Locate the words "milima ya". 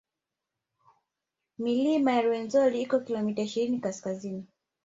1.57-2.21